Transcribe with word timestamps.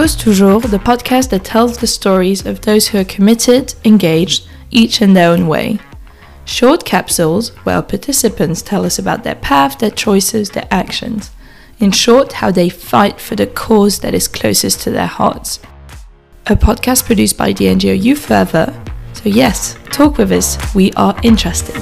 Cause 0.00 0.16
Toujours, 0.16 0.62
the 0.62 0.78
podcast 0.78 1.28
that 1.28 1.44
tells 1.44 1.76
the 1.76 1.86
stories 1.86 2.46
of 2.46 2.62
those 2.62 2.88
who 2.88 2.96
are 2.96 3.04
committed, 3.04 3.74
engaged, 3.84 4.48
each 4.70 5.02
in 5.02 5.12
their 5.12 5.30
own 5.30 5.46
way. 5.46 5.78
Short 6.46 6.86
capsules 6.86 7.50
where 7.66 7.82
participants 7.82 8.62
tell 8.62 8.86
us 8.86 8.98
about 8.98 9.24
their 9.24 9.34
path, 9.34 9.78
their 9.78 9.90
choices, 9.90 10.48
their 10.48 10.66
actions. 10.70 11.30
In 11.80 11.90
short, 11.92 12.32
how 12.32 12.50
they 12.50 12.70
fight 12.70 13.20
for 13.20 13.36
the 13.36 13.46
cause 13.46 13.98
that 13.98 14.14
is 14.14 14.26
closest 14.26 14.80
to 14.80 14.90
their 14.90 15.06
hearts. 15.06 15.60
A 16.46 16.56
podcast 16.56 17.04
produced 17.04 17.36
by 17.36 17.52
the 17.52 17.66
NGO 17.66 18.02
Youth 18.02 18.24
Forever. 18.24 18.82
So, 19.12 19.28
yes, 19.28 19.76
talk 19.92 20.16
with 20.16 20.32
us. 20.32 20.56
We 20.74 20.92
are 20.92 21.14
interested. 21.22 21.76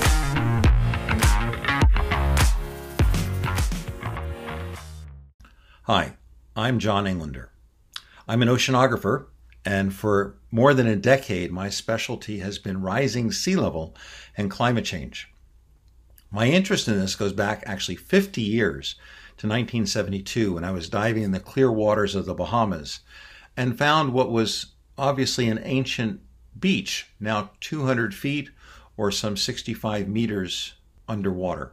Hi, 5.84 6.16
I'm 6.56 6.80
John 6.80 7.06
Englander. 7.06 7.47
I'm 8.28 8.42
an 8.42 8.48
oceanographer, 8.48 9.24
and 9.64 9.94
for 9.94 10.36
more 10.50 10.74
than 10.74 10.86
a 10.86 10.96
decade, 10.96 11.50
my 11.50 11.70
specialty 11.70 12.40
has 12.40 12.58
been 12.58 12.82
rising 12.82 13.32
sea 13.32 13.56
level 13.56 13.96
and 14.36 14.50
climate 14.50 14.84
change. 14.84 15.32
My 16.30 16.46
interest 16.46 16.88
in 16.88 16.98
this 16.98 17.16
goes 17.16 17.32
back 17.32 17.62
actually 17.64 17.96
50 17.96 18.42
years 18.42 18.96
to 19.38 19.46
1972 19.46 20.52
when 20.52 20.64
I 20.64 20.72
was 20.72 20.90
diving 20.90 21.22
in 21.22 21.32
the 21.32 21.40
clear 21.40 21.72
waters 21.72 22.14
of 22.14 22.26
the 22.26 22.34
Bahamas 22.34 23.00
and 23.56 23.78
found 23.78 24.12
what 24.12 24.30
was 24.30 24.66
obviously 24.98 25.48
an 25.48 25.60
ancient 25.62 26.20
beach, 26.58 27.06
now 27.18 27.52
200 27.60 28.14
feet 28.14 28.50
or 28.98 29.10
some 29.10 29.38
65 29.38 30.06
meters 30.06 30.74
underwater. 31.08 31.72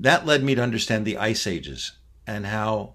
That 0.00 0.26
led 0.26 0.42
me 0.42 0.56
to 0.56 0.62
understand 0.62 1.04
the 1.04 1.18
ice 1.18 1.46
ages 1.46 1.92
and 2.26 2.46
how 2.46 2.94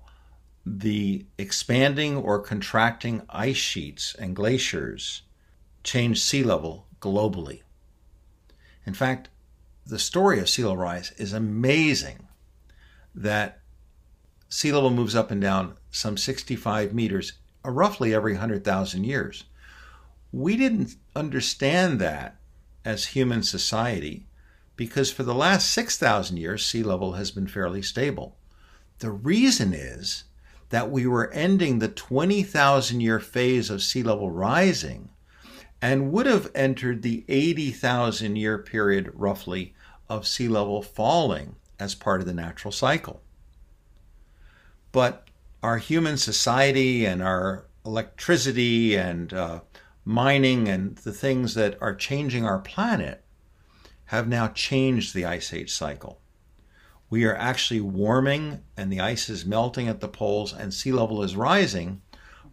the 0.78 1.26
expanding 1.38 2.16
or 2.16 2.40
contracting 2.40 3.24
ice 3.30 3.58
sheets 3.58 4.16
and 4.20 4.36
glaciers 4.36 5.24
change 5.84 6.22
sea 6.22 6.44
level 6.44 6.86
globally. 7.02 7.64
In 8.86 8.94
fact, 8.94 9.30
the 9.86 9.98
story 9.98 10.40
of 10.40 10.50
sea 10.50 10.64
level 10.64 10.78
rise 10.78 11.12
is 11.18 11.34
amazing 11.34 12.28
that 13.16 13.62
sea 14.48 14.72
level 14.72 14.92
moves 14.92 15.16
up 15.16 15.32
and 15.32 15.42
down 15.42 15.76
some 15.90 16.18
65 16.18 16.94
meters 16.94 17.34
roughly 17.66 18.14
every 18.14 18.34
100,000 18.34 19.04
years. 19.04 19.46
We 20.32 20.56
didn't 20.56 20.96
understand 21.16 22.00
that 22.00 22.38
as 22.86 23.08
human 23.08 23.42
society 23.42 24.28
because 24.76 25.12
for 25.12 25.24
the 25.24 25.34
last 25.34 25.72
6,000 25.72 26.38
years, 26.38 26.64
sea 26.64 26.84
level 26.84 27.14
has 27.14 27.32
been 27.32 27.48
fairly 27.48 27.82
stable. 27.82 28.38
The 29.00 29.12
reason 29.12 29.74
is 29.74 30.26
that 30.70 30.92
we 30.92 31.06
were 31.08 31.32
ending 31.32 31.80
the 31.80 31.88
20,000 31.88 33.02
year 33.02 33.20
phase 33.20 33.70
of 33.70 33.82
sea 33.82 34.04
level 34.04 34.30
rising 34.30 35.10
and 35.82 36.12
would 36.12 36.26
have 36.26 36.52
entered 36.54 37.02
the 37.02 37.24
80,000 37.28 38.36
year 38.36 38.58
period 38.58 39.12
roughly 39.14 39.74
of 40.08 40.28
sea 40.28 40.48
level 40.48 40.82
falling 40.82 41.56
as 41.80 41.96
part 41.96 42.22
of 42.22 42.28
the 42.28 42.34
natural 42.34 42.72
cycle. 42.72 43.22
But 44.92 45.28
our 45.64 45.78
human 45.78 46.18
society 46.18 47.06
and 47.06 47.22
our 47.22 47.66
electricity 47.86 48.96
and 48.96 49.34
uh, 49.34 49.62
mining 50.04 50.68
and 50.68 50.98
the 50.98 51.14
things 51.14 51.54
that 51.54 51.78
are 51.82 51.96
changing 51.96 52.46
our 52.46 52.60
planet 52.60 53.24
have 54.06 54.28
now 54.28 54.48
changed 54.48 55.14
the 55.14 55.26
ice 55.26 55.54
age 55.54 55.72
cycle 55.72 56.20
we 57.10 57.26
are 57.26 57.36
actually 57.36 57.82
warming 57.82 58.62
and 58.78 58.92
the 58.92 59.00
ice 59.00 59.30
is 59.30 59.46
melting 59.46 59.88
at 59.88 60.00
the 60.00 60.08
poles 60.08 60.54
and 60.54 60.74
sea 60.74 60.92
level 60.92 61.24
is 61.24 61.36
rising, 61.36 62.02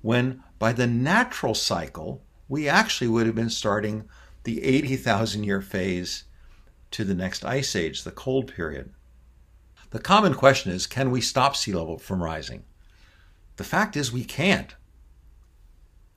when 0.02 0.42
by 0.58 0.72
the 0.72 0.86
natural 0.86 1.54
cycle, 1.54 2.22
we 2.48 2.68
actually 2.68 3.08
would 3.08 3.26
have 3.26 3.34
been 3.34 3.50
starting 3.50 4.08
the 4.44 4.62
80,000 4.62 5.44
year 5.44 5.60
phase 5.60 6.24
to 6.92 7.04
the 7.04 7.14
next 7.14 7.44
ice 7.44 7.74
age, 7.76 8.04
the 8.04 8.10
cold 8.10 8.52
period. 8.54 8.92
The 9.90 9.98
common 9.98 10.34
question 10.34 10.72
is 10.72 10.86
can 10.86 11.10
we 11.10 11.20
stop 11.20 11.56
sea 11.56 11.72
level 11.72 11.98
from 11.98 12.22
rising? 12.22 12.64
The 13.56 13.64
fact 13.64 13.96
is, 13.96 14.12
we 14.12 14.24
can't. 14.24 14.74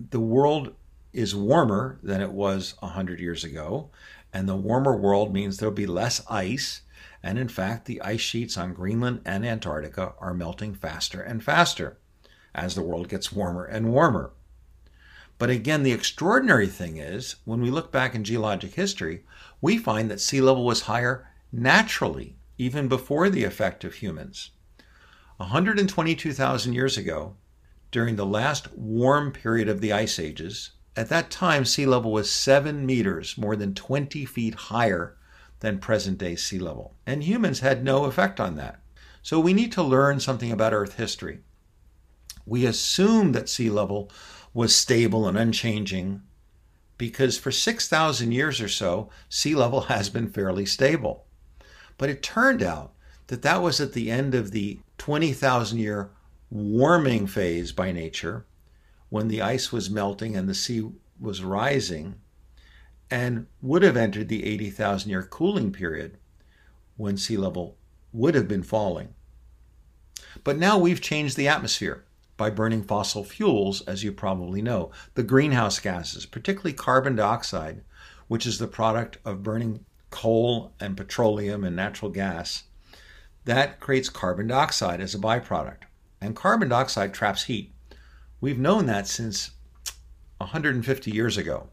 The 0.09 0.19
world 0.19 0.75
is 1.13 1.35
warmer 1.35 1.99
than 2.03 2.21
it 2.21 2.31
was 2.31 2.75
100 2.79 3.19
years 3.19 3.43
ago, 3.43 3.89
and 4.33 4.47
the 4.47 4.55
warmer 4.55 4.95
world 4.95 5.33
means 5.33 5.57
there'll 5.57 5.73
be 5.73 5.87
less 5.87 6.21
ice 6.29 6.81
and 7.21 7.37
in 7.37 7.49
fact, 7.49 7.85
the 7.85 8.01
ice 8.01 8.21
sheets 8.21 8.57
on 8.57 8.73
Greenland 8.73 9.21
and 9.25 9.45
Antarctica 9.45 10.13
are 10.19 10.33
melting 10.33 10.73
faster 10.73 11.21
and 11.21 11.43
faster 11.43 11.97
as 12.55 12.75
the 12.75 12.81
world 12.81 13.09
gets 13.09 13.31
warmer 13.31 13.65
and 13.65 13.91
warmer. 13.91 14.31
But 15.37 15.49
again, 15.49 15.83
the 15.83 15.93
extraordinary 15.93 16.67
thing 16.67 16.97
is, 16.97 17.37
when 17.45 17.61
we 17.61 17.71
look 17.71 17.91
back 17.91 18.13
in 18.13 18.23
geologic 18.23 18.73
history, 18.73 19.23
we 19.61 19.77
find 19.77 20.09
that 20.09 20.19
sea 20.19 20.41
level 20.41 20.65
was 20.65 20.81
higher 20.81 21.27
naturally, 21.51 22.35
even 22.57 22.87
before 22.87 23.29
the 23.29 23.43
effect 23.43 23.83
of 23.83 23.95
humans. 23.95 24.51
122,000 25.37 26.73
years 26.73 26.97
ago, 26.97 27.35
during 27.91 28.17
the 28.17 28.25
last 28.25 28.71
warm 28.73 29.31
period 29.31 29.69
of 29.69 29.79
the 29.79 29.93
ice 29.93 30.19
ages, 30.19 30.71
at 30.95 31.07
that 31.09 31.31
time 31.31 31.63
sea 31.63 31.85
level 31.85 32.11
was 32.11 32.29
7 32.29 32.85
meters, 32.85 33.37
more 33.37 33.55
than 33.55 33.73
20 33.73 34.25
feet 34.25 34.55
higher 34.55 35.15
than 35.59 35.79
present 35.79 36.17
day 36.17 36.35
sea 36.35 36.59
level. 36.59 36.95
And 37.05 37.23
humans 37.23 37.59
had 37.59 37.83
no 37.83 38.05
effect 38.05 38.39
on 38.39 38.55
that. 38.55 38.79
So 39.21 39.39
we 39.39 39.53
need 39.53 39.71
to 39.73 39.83
learn 39.83 40.19
something 40.19 40.51
about 40.51 40.73
Earth 40.73 40.95
history. 40.95 41.39
We 42.45 42.65
assume 42.65 43.33
that 43.33 43.49
sea 43.49 43.69
level 43.69 44.09
was 44.53 44.75
stable 44.75 45.27
and 45.27 45.37
unchanging 45.37 46.21
because 46.97 47.37
for 47.37 47.51
6,000 47.51 48.31
years 48.31 48.59
or 48.59 48.67
so, 48.67 49.09
sea 49.29 49.55
level 49.55 49.81
has 49.81 50.09
been 50.09 50.29
fairly 50.29 50.65
stable. 50.65 51.25
But 51.97 52.09
it 52.09 52.23
turned 52.23 52.63
out 52.63 52.93
that 53.27 53.41
that 53.41 53.61
was 53.61 53.79
at 53.79 53.93
the 53.93 54.09
end 54.09 54.35
of 54.35 54.51
the 54.51 54.79
20,000 54.97 55.77
year 55.77 56.11
warming 56.49 57.27
phase 57.27 57.71
by 57.71 57.91
nature 57.91 58.45
when 59.09 59.27
the 59.27 59.41
ice 59.41 59.71
was 59.71 59.89
melting 59.89 60.35
and 60.35 60.47
the 60.49 60.53
sea 60.53 60.89
was 61.19 61.43
rising 61.43 62.15
and 63.11 63.47
would 63.61 63.83
have 63.83 63.97
entered 63.97 64.27
the 64.29 64.45
80,000 64.45 65.09
year 65.09 65.23
cooling 65.23 65.71
period 65.71 66.17
when 66.97 67.17
sea 67.17 67.37
level 67.37 67.77
would 68.11 68.35
have 68.35 68.47
been 68.47 68.63
falling. 68.63 69.13
But 70.43 70.57
now 70.57 70.77
we've 70.77 71.01
changed 71.01 71.37
the 71.37 71.47
atmosphere 71.47 72.05
by 72.37 72.49
burning 72.49 72.83
fossil 72.83 73.23
fuels, 73.23 73.81
as 73.81 74.03
you 74.03 74.11
probably 74.11 74.61
know. 74.61 74.91
The 75.15 75.23
greenhouse 75.23 75.79
gases, 75.79 76.25
particularly 76.25 76.73
carbon 76.73 77.15
dioxide, 77.15 77.81
which 78.27 78.45
is 78.45 78.59
the 78.59 78.67
product 78.67 79.17
of 79.25 79.43
burning 79.43 79.85
coal 80.09 80.73
and 80.79 80.95
petroleum 80.95 81.63
and 81.63 81.75
natural 81.75 82.11
gas, 82.11 82.63
that 83.45 83.79
creates 83.79 84.09
carbon 84.09 84.47
dioxide 84.47 85.01
as 85.01 85.15
a 85.15 85.19
byproduct. 85.19 85.83
And 86.21 86.35
carbon 86.35 86.69
dioxide 86.69 87.13
traps 87.13 87.45
heat. 87.45 87.73
We've 88.41 88.59
known 88.59 88.85
that 88.85 89.07
since 89.07 89.51
150 90.37 91.11
years 91.11 91.37
ago. 91.37 91.69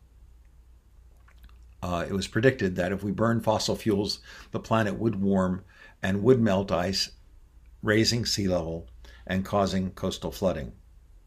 Uh, 1.86 2.04
it 2.08 2.12
was 2.12 2.26
predicted 2.26 2.74
that 2.74 2.90
if 2.90 3.04
we 3.04 3.12
burn 3.12 3.40
fossil 3.40 3.76
fuels, 3.76 4.18
the 4.50 4.58
planet 4.58 4.98
would 4.98 5.22
warm 5.22 5.62
and 6.02 6.20
would 6.20 6.40
melt 6.40 6.72
ice, 6.72 7.12
raising 7.80 8.26
sea 8.26 8.48
level 8.48 8.88
and 9.24 9.44
causing 9.44 9.92
coastal 9.92 10.32
flooding. 10.32 10.72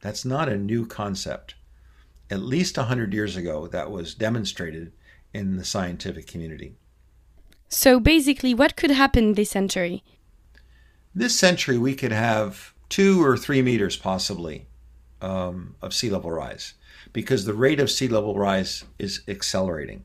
That's 0.01 0.25
not 0.25 0.49
a 0.49 0.57
new 0.57 0.85
concept. 0.85 1.55
At 2.29 2.41
least 2.41 2.75
100 2.75 3.13
years 3.13 3.37
ago, 3.37 3.67
that 3.67 3.89
was 3.89 4.13
demonstrated 4.13 4.91
in 5.33 5.55
the 5.55 5.63
scientific 5.63 6.27
community. 6.27 6.75
So 7.69 8.01
basically, 8.01 8.53
what 8.53 8.75
could 8.75 8.91
happen 8.91 9.35
this 9.35 9.51
century? 9.51 10.03
This 11.15 11.39
century, 11.39 11.77
we 11.77 11.95
could 11.95 12.11
have 12.11 12.73
two 12.89 13.23
or 13.23 13.37
three 13.37 13.61
meters 13.61 13.95
possibly 13.95 14.67
um, 15.21 15.75
of 15.81 15.93
sea 15.93 16.09
level 16.09 16.31
rise 16.31 16.73
because 17.13 17.45
the 17.45 17.53
rate 17.53 17.79
of 17.79 17.89
sea 17.89 18.09
level 18.09 18.35
rise 18.35 18.83
is 18.97 19.21
accelerating. 19.25 20.03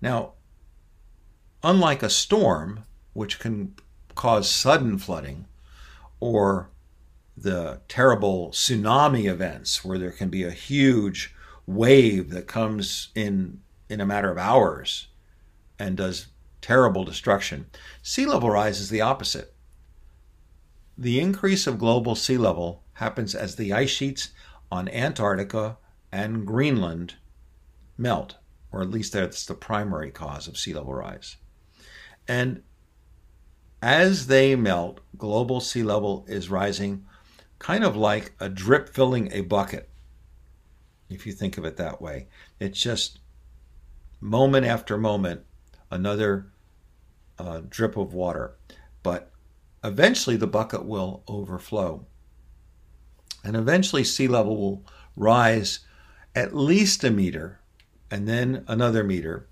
Now, 0.00 0.32
unlike 1.62 2.02
a 2.02 2.10
storm, 2.10 2.84
which 3.12 3.38
can 3.38 3.74
cause 4.14 4.48
sudden 4.48 4.98
flooding, 4.98 5.46
or 6.20 6.70
the 7.36 7.80
terrible 7.88 8.50
tsunami 8.50 9.30
events 9.30 9.84
where 9.84 9.98
there 9.98 10.10
can 10.10 10.28
be 10.28 10.42
a 10.42 10.50
huge 10.50 11.34
wave 11.66 12.30
that 12.30 12.46
comes 12.46 13.08
in 13.14 13.60
in 13.88 14.00
a 14.00 14.06
matter 14.06 14.30
of 14.30 14.38
hours 14.38 15.08
and 15.78 15.96
does 15.96 16.26
terrible 16.60 17.04
destruction. 17.04 17.66
Sea 18.02 18.26
level 18.26 18.50
rise 18.50 18.80
is 18.80 18.90
the 18.90 19.00
opposite. 19.00 19.54
The 20.96 21.20
increase 21.20 21.66
of 21.66 21.78
global 21.78 22.14
sea 22.14 22.36
level 22.36 22.82
happens 22.94 23.34
as 23.34 23.54
the 23.54 23.72
ice 23.72 23.90
sheets 23.90 24.30
on 24.70 24.88
Antarctica 24.88 25.78
and 26.10 26.46
Greenland 26.46 27.14
melt 27.96 28.36
or 28.70 28.82
at 28.82 28.90
least 28.90 29.12
that's 29.12 29.46
the 29.46 29.54
primary 29.54 30.10
cause 30.10 30.46
of 30.48 30.58
sea 30.58 30.74
level 30.74 30.94
rise. 30.94 31.36
And 32.26 32.62
as 33.80 34.26
they 34.26 34.56
melt, 34.56 35.00
global 35.16 35.60
sea 35.60 35.82
level 35.82 36.24
is 36.28 36.50
rising 36.50 37.06
kind 37.58 37.84
of 37.84 37.96
like 37.96 38.32
a 38.40 38.48
drip 38.48 38.88
filling 38.88 39.32
a 39.32 39.40
bucket. 39.42 39.88
if 41.10 41.26
you 41.26 41.32
think 41.32 41.56
of 41.56 41.64
it 41.64 41.78
that 41.78 42.02
way. 42.02 42.28
It's 42.60 42.78
just 42.78 43.18
moment 44.20 44.66
after 44.66 44.98
moment, 44.98 45.40
another 45.90 46.52
uh, 47.38 47.62
drip 47.68 47.96
of 47.96 48.12
water. 48.12 48.56
But 49.02 49.30
eventually 49.82 50.36
the 50.36 50.46
bucket 50.46 50.84
will 50.84 51.22
overflow. 51.26 52.06
And 53.42 53.56
eventually 53.56 54.04
sea 54.04 54.28
level 54.28 54.56
will 54.56 54.84
rise 55.16 55.80
at 56.34 56.54
least 56.54 57.04
a 57.04 57.10
meter 57.10 57.57
and 58.10 58.28
then 58.28 58.64
another 58.66 59.04
meter 59.04 59.46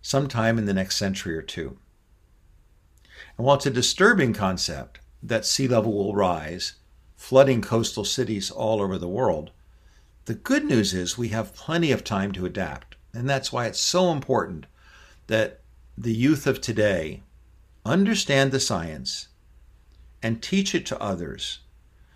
sometime 0.00 0.58
in 0.58 0.64
the 0.64 0.74
next 0.74 0.96
century 0.96 1.36
or 1.36 1.42
two. 1.42 1.78
And 3.36 3.46
while 3.46 3.56
it's 3.56 3.66
a 3.66 3.70
disturbing 3.70 4.32
concept 4.32 5.00
that 5.22 5.44
sea 5.44 5.68
level 5.68 5.92
will 5.92 6.14
rise, 6.14 6.74
flooding 7.16 7.60
coastal 7.60 8.04
cities 8.04 8.50
all 8.50 8.80
over 8.80 8.98
the 8.98 9.08
world, 9.08 9.50
the 10.24 10.34
good 10.34 10.64
news 10.64 10.94
is 10.94 11.16
we 11.18 11.28
have 11.28 11.54
plenty 11.54 11.90
of 11.90 12.04
time 12.04 12.32
to 12.32 12.46
adapt. 12.46 12.96
And 13.12 13.28
that's 13.28 13.52
why 13.52 13.66
it's 13.66 13.80
so 13.80 14.10
important 14.12 14.66
that 15.26 15.60
the 15.96 16.12
youth 16.12 16.46
of 16.46 16.60
today 16.60 17.22
understand 17.84 18.52
the 18.52 18.60
science 18.60 19.28
and 20.22 20.42
teach 20.42 20.74
it 20.74 20.86
to 20.86 21.00
others 21.00 21.60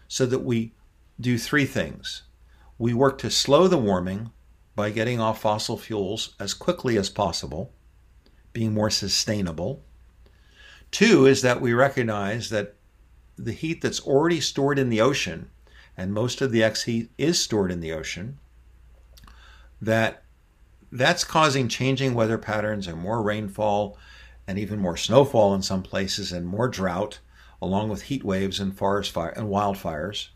so 0.09 0.27
that 0.27 0.41
we 0.41 0.73
do 1.21 1.39
three 1.39 1.65
things. 1.65 2.23
We 2.79 2.93
work 2.93 3.19
to 3.19 3.31
slow 3.31 3.69
the 3.69 3.79
warming 3.79 4.31
by 4.74 4.90
getting 4.90 5.20
off 5.20 5.40
fossil 5.40 5.76
fuels 5.76 6.34
as 6.40 6.54
quickly 6.54 6.96
as 6.96 7.10
possible, 7.10 7.72
being 8.52 8.72
more 8.72 8.90
sustainable. 8.90 9.82
Two 10.90 11.26
is 11.26 11.42
that 11.42 11.60
we 11.60 11.72
recognize 11.72 12.50
that 12.50 12.74
the 13.36 13.52
heat 13.52 13.80
that's 13.80 14.00
already 14.00 14.40
stored 14.40 14.78
in 14.78 14.88
the 14.88 15.00
ocean, 15.00 15.50
and 15.96 16.12
most 16.12 16.40
of 16.40 16.52
the 16.52 16.62
X 16.62 16.84
heat 16.84 17.10
is 17.19 17.38
stored 17.38 17.70
in 17.72 17.80
the 17.80 17.92
ocean, 17.92 18.38
that 19.80 20.22
that's 20.90 21.24
causing 21.24 21.69
changing 21.69 22.14
weather 22.14 22.38
patterns 22.38 22.86
and 22.86 22.98
more 22.98 23.22
rainfall 23.22 23.96
and 24.46 24.58
even 24.58 24.78
more 24.78 24.96
snowfall 24.96 25.54
in 25.54 25.62
some 25.62 25.82
places 25.82 26.32
and 26.32 26.46
more 26.46 26.69
drought, 26.69 27.20
along 27.60 27.88
with 27.88 28.02
heat 28.02 28.24
waves 28.24 28.60
and 28.60 28.76
forest 28.76 29.10
fire 29.10 29.30
and 29.30 29.48
wildfires. 29.48 30.28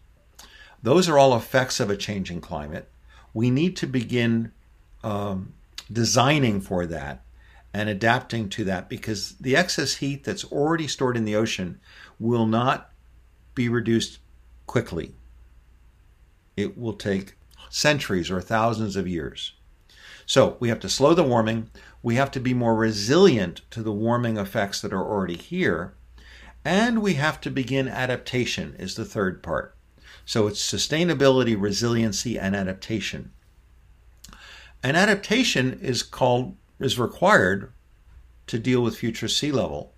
Those 0.83 1.09
are 1.09 1.19
all 1.19 1.37
effects 1.37 1.81
of 1.81 1.91
a 1.91 1.97
changing 1.97 2.41
climate. 2.41 2.89
We 3.37 3.51
need 3.51 3.77
to 3.77 3.87
begin 3.87 4.53
um, 5.05 5.53
designing 5.93 6.63
for 6.63 6.87
that 6.87 7.23
and 7.75 7.87
adapting 7.87 8.49
to 8.49 8.65
that 8.65 8.89
because 8.89 9.35
the 9.39 9.55
excess 9.55 9.97
heat 9.97 10.25
that's 10.25 10.47
already 10.47 10.89
stored 10.89 11.19
in 11.19 11.27
the 11.27 11.37
ocean 11.37 11.79
will 12.19 12.47
not 12.47 12.91
be 13.55 13.69
reduced 13.69 14.21
quickly. 14.67 15.17
It 16.57 16.79
will 16.79 16.95
take 16.95 17.35
centuries 17.69 18.31
or 18.31 18.41
thousands 18.41 18.97
of 18.97 19.07
years. 19.07 19.53
So 20.25 20.57
we 20.59 20.71
have 20.71 20.81
to 20.81 20.89
slow 20.89 21.13
the 21.13 21.23
warming. 21.23 21.69
We 22.03 22.15
have 22.15 22.31
to 22.31 22.41
be 22.41 22.55
more 22.55 22.75
resilient 22.75 23.61
to 23.73 23.83
the 23.83 23.93
warming 23.93 24.39
effects 24.39 24.81
that 24.81 24.95
are 24.95 25.07
already 25.07 25.37
here. 25.37 25.93
And 26.65 27.03
we 27.03 27.15
have 27.15 27.43
to 27.43 27.51
begin 27.51 27.87
adaptation, 27.87 28.77
is 28.79 28.95
the 28.95 29.05
third 29.05 29.43
part. 29.43 29.76
So 30.25 30.47
it's 30.47 30.63
sustainability, 30.63 31.57
resiliency, 31.59 32.39
and 32.39 32.57
adaptation. 32.57 33.33
And 34.83 34.97
adaptation 34.97 35.79
is 35.81 36.03
called, 36.03 36.57
is 36.79 36.99
required 36.99 37.73
to 38.47 38.59
deal 38.59 38.83
with 38.83 38.99
future 38.99 39.29
sea 39.29 39.51
level 39.51 39.93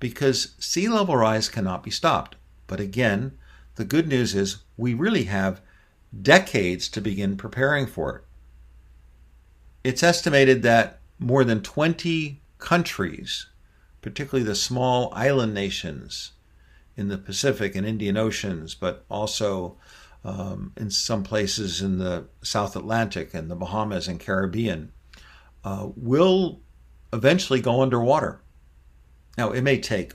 because 0.00 0.54
sea 0.58 0.88
level 0.88 1.16
rise 1.16 1.48
cannot 1.48 1.82
be 1.82 1.90
stopped. 1.90 2.36
But 2.66 2.80
again, 2.80 3.38
the 3.76 3.84
good 3.84 4.08
news 4.08 4.34
is 4.34 4.58
we 4.76 4.94
really 4.94 5.24
have 5.24 5.60
decades 6.22 6.88
to 6.90 7.00
begin 7.00 7.36
preparing 7.36 7.86
for 7.86 8.16
it. 8.16 8.24
It's 9.82 10.02
estimated 10.02 10.62
that 10.62 11.00
more 11.18 11.44
than 11.44 11.62
20 11.62 12.40
countries, 12.58 13.46
particularly 14.02 14.44
the 14.44 14.54
small 14.54 15.12
island 15.14 15.54
nations 15.54 16.32
in 16.96 17.08
the 17.08 17.18
Pacific 17.18 17.74
and 17.74 17.86
Indian 17.86 18.16
Oceans, 18.16 18.74
but 18.74 19.04
also 19.10 19.76
um, 20.24 20.72
in 20.76 20.90
some 20.90 21.22
places 21.22 21.82
in 21.82 21.98
the 21.98 22.26
South 22.42 22.76
Atlantic 22.76 23.34
and 23.34 23.50
the 23.50 23.56
Bahamas 23.56 24.08
and 24.08 24.20
Caribbean, 24.20 24.92
uh, 25.64 25.88
will 25.96 26.60
eventually 27.12 27.60
go 27.60 27.82
underwater. 27.82 28.40
Now, 29.36 29.50
it 29.50 29.62
may 29.62 29.78
take 29.78 30.14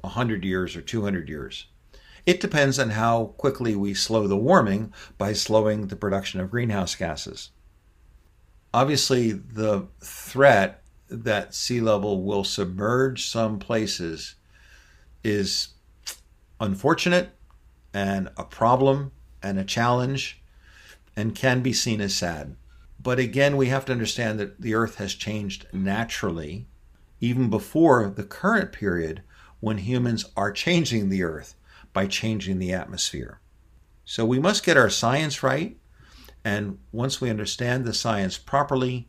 100 0.00 0.44
years 0.44 0.76
or 0.76 0.82
200 0.82 1.28
years. 1.28 1.66
It 2.26 2.40
depends 2.40 2.78
on 2.78 2.90
how 2.90 3.34
quickly 3.36 3.74
we 3.76 3.92
slow 3.92 4.26
the 4.26 4.36
warming 4.36 4.92
by 5.18 5.32
slowing 5.32 5.88
the 5.88 5.96
production 5.96 6.40
of 6.40 6.50
greenhouse 6.50 6.94
gases 6.94 7.50
obviously 8.74 9.30
the 9.30 9.86
threat 10.00 10.82
that 11.08 11.54
sea 11.54 11.80
level 11.80 12.24
will 12.24 12.42
submerge 12.42 13.24
some 13.24 13.60
places 13.60 14.34
is 15.22 15.68
unfortunate 16.60 17.30
and 17.92 18.28
a 18.36 18.44
problem 18.44 19.12
and 19.42 19.58
a 19.58 19.64
challenge 19.64 20.42
and 21.16 21.34
can 21.34 21.62
be 21.62 21.72
seen 21.72 22.00
as 22.00 22.14
sad. 22.14 22.56
But 23.00 23.18
again, 23.18 23.56
we 23.56 23.68
have 23.68 23.84
to 23.86 23.92
understand 23.92 24.40
that 24.40 24.60
the 24.60 24.74
earth 24.74 24.96
has 24.96 25.14
changed 25.14 25.66
naturally 25.72 26.66
even 27.20 27.50
before 27.50 28.08
the 28.08 28.24
current 28.24 28.72
period 28.72 29.22
when 29.60 29.78
humans 29.78 30.24
are 30.36 30.52
changing 30.52 31.08
the 31.08 31.22
earth 31.22 31.54
by 31.92 32.06
changing 32.06 32.58
the 32.58 32.72
atmosphere. 32.72 33.40
So 34.04 34.24
we 34.24 34.38
must 34.38 34.64
get 34.64 34.76
our 34.76 34.90
science 34.90 35.42
right 35.42 35.76
and 36.44 36.78
once 36.92 37.20
we 37.20 37.30
understand 37.30 37.84
the 37.84 37.94
science 37.94 38.36
properly, 38.36 39.08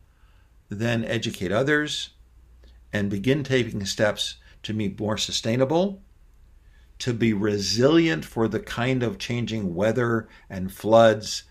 then 0.69 1.03
educate 1.03 1.51
others 1.51 2.11
and 2.93 3.09
begin 3.09 3.43
taking 3.43 3.85
steps 3.85 4.35
to 4.63 4.73
be 4.73 4.95
more 4.97 5.17
sustainable, 5.17 6.01
to 6.99 7.13
be 7.13 7.33
resilient 7.33 8.23
for 8.25 8.47
the 8.47 8.59
kind 8.59 9.03
of 9.03 9.17
changing 9.17 9.75
weather 9.75 10.27
and 10.49 10.71
floods 10.71 11.43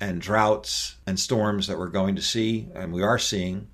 and 0.00 0.20
droughts 0.20 0.96
and 1.06 1.18
storms 1.18 1.66
that 1.66 1.78
we're 1.78 1.88
going 1.88 2.16
to 2.16 2.22
see 2.22 2.68
and 2.74 2.92
we 2.92 3.02
are 3.02 3.18
seeing, 3.18 3.68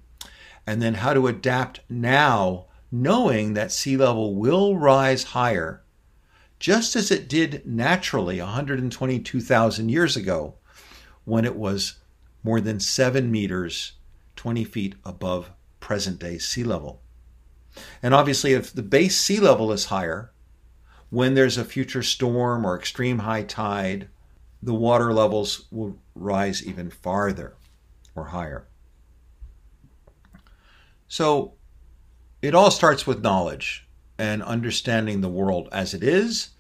and 0.67 0.83
then 0.83 0.95
how 0.95 1.15
to 1.15 1.27
adapt 1.27 1.81
now, 1.89 2.67
knowing 2.91 3.55
that 3.55 3.73
sea 3.73 3.97
level 3.97 4.35
will 4.35 4.77
rise 4.77 5.25
higher, 5.25 5.83
just 6.59 6.97
as 6.97 7.11
it 7.11 7.29
did 7.29 7.67
naturally 7.67 8.41
122,000 8.41 9.89
years 9.89 10.17
ago 10.17 10.55
when 11.25 11.45
it 11.45 11.57
was 11.57 11.99
more 12.43 12.61
than 12.61 12.81
seven 12.81 13.31
meters, 13.31 13.93
20 14.37 14.65
feet 14.65 14.95
above 15.05 15.51
present 15.81 16.19
day 16.19 16.39
sea 16.39 16.65
level. 16.65 17.01
And 18.03 18.15
obviously, 18.15 18.53
if 18.53 18.73
the 18.73 18.83
base 18.83 19.17
sea 19.17 19.41
level 19.41 19.73
is 19.73 19.87
higher, 19.87 20.33
when 21.11 21.35
there's 21.35 21.59
a 21.59 21.65
future 21.65 22.03
storm 22.03 22.65
or 22.67 22.77
extreme 22.77 23.21
high 23.21 23.43
tide, 23.43 24.09
the 24.63 24.75
water 24.75 25.13
levels 25.13 25.67
will 25.71 25.99
rise 26.15 26.67
even 26.67 26.91
farther 26.91 27.55
or 28.15 28.27
higher. 28.27 28.67
So 31.07 31.55
it 32.43 32.55
all 32.55 32.71
starts 32.71 33.07
with 33.07 33.23
knowledge 33.23 33.89
and 34.19 34.43
understanding 34.43 35.21
the 35.21 35.29
world 35.29 35.69
as 35.73 35.95
it 35.95 36.03
is 36.03 36.51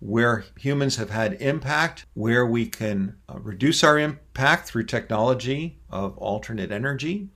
where 0.00 0.44
humans 0.58 0.96
have 0.96 1.08
had 1.08 1.40
impact, 1.40 2.04
where 2.12 2.44
we 2.44 2.66
can 2.66 3.16
uh, 3.26 3.38
reduce 3.38 3.82
our 3.82 3.98
impact 3.98 4.68
through 4.68 4.84
technology 4.84 5.78
of 5.88 6.18
alternate 6.18 6.70
energy, 6.70 7.28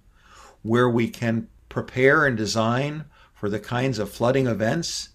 where 0.61 0.89
we 0.89 1.09
can 1.09 1.49
prepare 1.71 2.27
and 2.27 2.37
design 2.37 3.05
for 3.33 3.49
the 3.49 3.59
kinds 3.59 3.99
of 3.99 4.11
flooding 4.11 4.47
events 4.47 5.11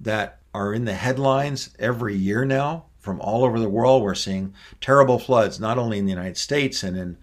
that 0.00 0.40
are 0.56 0.72
in 0.72 0.86
the 0.86 0.94
headlines 0.94 1.68
every 1.78 2.16
year 2.16 2.42
now 2.46 2.86
from 2.98 3.20
all 3.20 3.44
over 3.44 3.60
the 3.60 3.68
world. 3.68 4.02
We're 4.02 4.14
seeing 4.14 4.54
terrible 4.80 5.18
floods, 5.18 5.60
not 5.60 5.76
only 5.76 5.98
in 5.98 6.06
the 6.06 6.12
United 6.12 6.38
States 6.38 6.82
and 6.82 6.96
in 6.96 7.18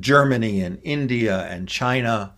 Germany 0.00 0.62
and 0.62 0.80
India 0.82 1.42
and 1.50 1.68
China, 1.68 2.32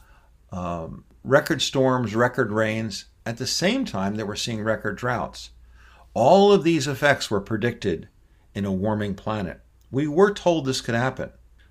um, 0.50 1.04
record 1.22 1.62
storms, 1.62 2.16
record 2.16 2.50
rains, 2.50 3.04
at 3.24 3.36
the 3.36 3.46
same 3.46 3.84
time 3.84 4.16
that 4.16 4.26
we're 4.26 4.34
seeing 4.34 4.64
record 4.64 4.96
droughts. 4.96 5.50
All 6.14 6.52
of 6.52 6.64
these 6.64 6.88
effects 6.88 7.30
were 7.30 7.40
predicted 7.40 8.08
in 8.52 8.64
a 8.64 8.72
warming 8.72 9.14
planet. 9.14 9.60
We 9.92 10.08
were 10.08 10.34
told 10.34 10.64
this 10.64 10.80
could 10.80 10.96
happen, 10.96 11.30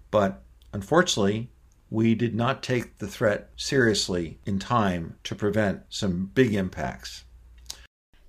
but 0.10 0.42
unfortunately, 0.72 1.52
we 1.90 2.16
did 2.16 2.34
not 2.34 2.64
take 2.64 3.00
the 3.00 3.08
threat 3.08 3.50
seriously 3.58 4.40
in 4.46 4.58
time 4.58 5.18
to 5.26 5.36
prevent 5.36 5.82
some 5.90 6.32
big 6.34 6.54
impacts. 6.54 7.26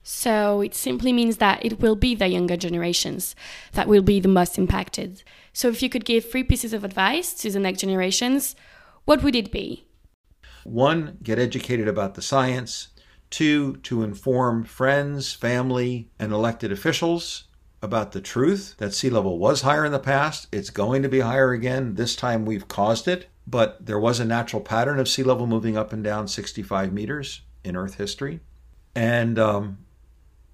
So 0.02 0.60
it 0.60 0.74
simply 0.74 1.12
means 1.12 1.36
that 1.36 1.64
it 1.64 1.80
will 1.80 1.96
be 1.96 2.14
the 2.14 2.26
younger 2.26 2.56
generations 2.56 3.36
that 3.72 3.86
will 3.88 4.02
be 4.02 4.18
the 4.18 4.28
most 4.28 4.58
impacted. 4.58 5.22
So 5.52 5.68
if 5.68 5.82
you 5.82 5.88
could 5.88 6.04
give 6.04 6.24
three 6.24 6.42
pieces 6.42 6.72
of 6.72 6.84
advice 6.84 7.34
to 7.34 7.50
the 7.50 7.58
next 7.58 7.80
generations, 7.80 8.56
what 9.04 9.22
would 9.22 9.36
it 9.36 9.52
be? 9.52 9.84
One, 10.64 11.18
get 11.22 11.38
educated 11.38 11.88
about 11.88 12.14
the 12.14 12.22
science. 12.22 12.88
Two, 13.30 13.76
to 13.78 14.02
inform 14.02 14.64
friends, 14.64 15.32
family, 15.32 16.10
and 16.18 16.32
elected 16.32 16.72
officials. 16.72 17.44
about 17.82 18.12
the 18.12 18.20
truth 18.20 18.74
that 18.76 18.92
sea 18.92 19.08
level 19.08 19.38
was 19.38 19.62
higher 19.62 19.86
in 19.86 19.92
the 19.92 19.98
past. 19.98 20.46
It's 20.52 20.68
going 20.68 21.02
to 21.02 21.08
be 21.08 21.20
higher 21.20 21.52
again. 21.52 21.94
This 21.94 22.14
time 22.14 22.44
we've 22.44 22.68
caused 22.68 23.08
it, 23.08 23.28
but 23.46 23.84
there 23.84 23.98
was 23.98 24.20
a 24.20 24.24
natural 24.24 24.60
pattern 24.60 24.98
of 24.98 25.08
sea 25.08 25.22
level 25.22 25.46
moving 25.46 25.78
up 25.78 25.92
and 25.92 26.04
down 26.04 26.28
65 26.28 26.92
meters 26.92 27.40
in 27.64 27.76
Earth 27.76 27.94
history. 27.94 28.40
And 28.94 29.38
um, 29.38 29.78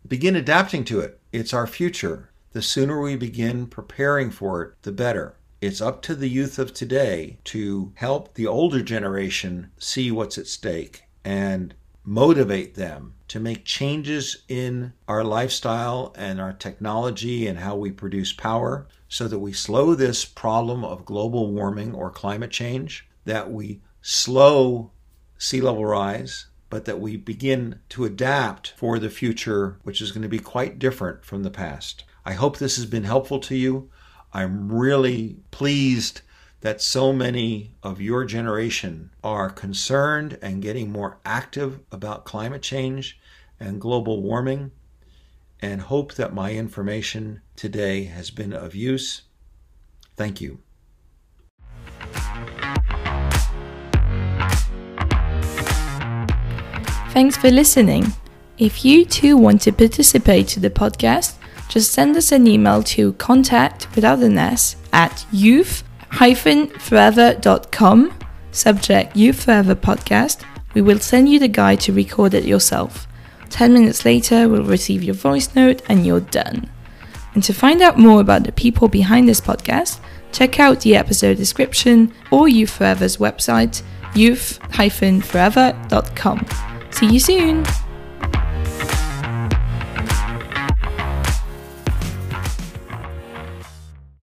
begin 0.08 0.36
adapting 0.36 0.84
to 0.84 1.00
it. 1.00 1.20
It's 1.32 1.54
our 1.54 1.66
future. 1.66 2.30
The 2.52 2.62
sooner 2.62 3.00
we 3.00 3.16
begin 3.16 3.66
preparing 3.66 4.30
for 4.30 4.62
it, 4.62 4.74
the 4.82 4.92
better. 4.92 5.36
It's 5.60 5.80
up 5.80 6.02
to 6.02 6.14
the 6.14 6.28
youth 6.28 6.58
of 6.58 6.74
today 6.74 7.38
to 7.44 7.92
help 7.96 8.34
the 8.34 8.46
older 8.46 8.82
generation 8.82 9.70
see 9.78 10.10
what's 10.10 10.38
at 10.38 10.46
stake 10.46 11.04
and 11.24 11.74
motivate 12.04 12.74
them 12.74 13.14
to 13.28 13.40
make 13.40 13.64
changes 13.64 14.44
in 14.48 14.92
our 15.08 15.24
lifestyle 15.24 16.14
and 16.16 16.40
our 16.40 16.52
technology 16.52 17.46
and 17.46 17.58
how 17.58 17.74
we 17.74 17.90
produce 17.90 18.32
power 18.32 18.86
so 19.08 19.26
that 19.26 19.40
we 19.40 19.52
slow 19.52 19.94
this 19.94 20.24
problem 20.24 20.84
of 20.84 21.04
global 21.04 21.50
warming 21.50 21.94
or 21.94 22.10
climate 22.10 22.50
change, 22.50 23.08
that 23.24 23.50
we 23.50 23.80
slow 24.02 24.92
sea 25.38 25.60
level 25.60 25.84
rise, 25.84 26.46
but 26.68 26.84
that 26.84 27.00
we 27.00 27.16
begin 27.16 27.80
to 27.90 28.04
adapt 28.04 28.74
for 28.76 28.98
the 28.98 29.10
future, 29.10 29.78
which 29.82 30.00
is 30.00 30.12
going 30.12 30.22
to 30.22 30.28
be 30.28 30.38
quite 30.38 30.78
different 30.78 31.24
from 31.24 31.42
the 31.42 31.50
past. 31.50 32.04
I 32.24 32.32
hope 32.32 32.58
this 32.58 32.76
has 32.76 32.86
been 32.86 33.04
helpful 33.04 33.38
to 33.40 33.54
you. 33.54 33.90
I'm 34.32 34.72
really 34.72 35.36
pleased 35.50 36.22
that 36.60 36.80
so 36.80 37.12
many 37.12 37.74
of 37.82 38.00
your 38.00 38.24
generation 38.24 39.10
are 39.22 39.50
concerned 39.50 40.38
and 40.42 40.62
getting 40.62 40.90
more 40.90 41.18
active 41.24 41.80
about 41.92 42.24
climate 42.24 42.62
change 42.62 43.20
and 43.60 43.80
global 43.80 44.22
warming, 44.22 44.72
and 45.60 45.80
hope 45.80 46.14
that 46.14 46.34
my 46.34 46.52
information 46.52 47.40
today 47.54 48.04
has 48.04 48.30
been 48.30 48.52
of 48.52 48.74
use. 48.74 49.22
Thank 50.16 50.40
you. 50.40 50.58
Thanks 57.16 57.32
for 57.34 57.50
listening. 57.50 58.12
If 58.58 58.84
you 58.84 59.06
too 59.06 59.38
want 59.38 59.62
to 59.62 59.72
participate 59.72 60.48
to 60.48 60.60
the 60.60 60.68
podcast, 60.68 61.36
just 61.66 61.92
send 61.92 62.14
us 62.14 62.30
an 62.30 62.46
email 62.46 62.82
to 62.82 63.14
contact 63.14 63.88
without 63.94 64.18
an 64.18 64.36
S 64.36 64.76
at 64.92 65.24
youth-forever.com, 65.32 68.12
subject 68.50 69.16
Youth 69.16 69.44
Forever 69.44 69.74
Podcast. 69.74 70.44
We 70.74 70.82
will 70.82 70.98
send 70.98 71.30
you 71.30 71.38
the 71.38 71.48
guide 71.48 71.80
to 71.80 71.94
record 71.94 72.34
it 72.34 72.44
yourself. 72.44 73.08
10 73.48 73.72
minutes 73.72 74.04
later, 74.04 74.46
we'll 74.46 74.64
receive 74.64 75.02
your 75.02 75.14
voice 75.14 75.54
note 75.54 75.80
and 75.88 76.04
you're 76.04 76.20
done. 76.20 76.70
And 77.32 77.42
to 77.44 77.54
find 77.54 77.80
out 77.80 77.98
more 77.98 78.20
about 78.20 78.44
the 78.44 78.52
people 78.52 78.88
behind 78.88 79.26
this 79.26 79.40
podcast, 79.40 80.00
check 80.32 80.60
out 80.60 80.82
the 80.82 80.96
episode 80.96 81.38
description 81.38 82.12
or 82.30 82.46
Youth 82.46 82.72
Forever's 82.72 83.16
website, 83.16 83.80
youth-forever.com. 84.14 86.75
See 86.96 87.12
you 87.12 87.20
soon! 87.20 87.85